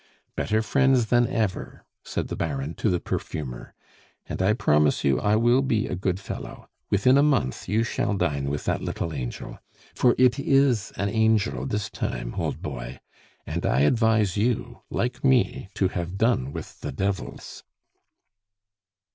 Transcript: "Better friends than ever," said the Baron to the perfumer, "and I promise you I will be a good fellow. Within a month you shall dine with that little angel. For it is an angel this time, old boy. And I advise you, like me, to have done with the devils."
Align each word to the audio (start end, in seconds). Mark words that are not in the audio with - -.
"Better 0.35 0.63
friends 0.63 1.05
than 1.11 1.27
ever," 1.27 1.85
said 2.03 2.27
the 2.27 2.35
Baron 2.35 2.73
to 2.73 2.89
the 2.89 2.99
perfumer, 2.99 3.75
"and 4.27 4.41
I 4.41 4.53
promise 4.53 5.03
you 5.03 5.19
I 5.21 5.35
will 5.35 5.61
be 5.61 5.85
a 5.85 5.93
good 5.93 6.19
fellow. 6.19 6.67
Within 6.89 7.19
a 7.19 7.21
month 7.21 7.69
you 7.69 7.83
shall 7.83 8.15
dine 8.17 8.49
with 8.49 8.65
that 8.65 8.81
little 8.81 9.13
angel. 9.13 9.59
For 9.93 10.15
it 10.17 10.39
is 10.39 10.91
an 10.97 11.09
angel 11.09 11.67
this 11.67 11.87
time, 11.91 12.33
old 12.33 12.63
boy. 12.63 12.99
And 13.45 13.63
I 13.63 13.81
advise 13.81 14.35
you, 14.37 14.81
like 14.89 15.23
me, 15.23 15.69
to 15.75 15.89
have 15.89 16.17
done 16.17 16.51
with 16.51 16.79
the 16.81 16.91
devils." 16.91 17.63